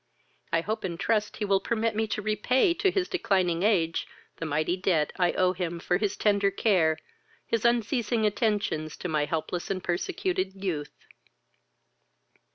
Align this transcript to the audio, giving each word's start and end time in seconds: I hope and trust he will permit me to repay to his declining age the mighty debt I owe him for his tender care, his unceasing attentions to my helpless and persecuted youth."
I 0.51 0.61
hope 0.61 0.83
and 0.83 0.99
trust 0.99 1.37
he 1.37 1.45
will 1.45 1.59
permit 1.59 1.95
me 1.95 2.07
to 2.07 2.23
repay 2.23 2.73
to 2.73 2.89
his 2.89 3.07
declining 3.07 3.61
age 3.61 4.07
the 4.37 4.47
mighty 4.47 4.75
debt 4.75 5.11
I 5.19 5.31
owe 5.33 5.53
him 5.53 5.79
for 5.79 5.97
his 5.97 6.17
tender 6.17 6.49
care, 6.49 6.97
his 7.45 7.65
unceasing 7.65 8.25
attentions 8.25 8.97
to 8.97 9.07
my 9.07 9.25
helpless 9.25 9.69
and 9.69 9.83
persecuted 9.83 10.63
youth." 10.63 11.05